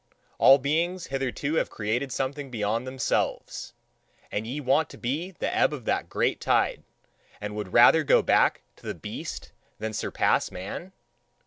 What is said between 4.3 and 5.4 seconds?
and ye want to be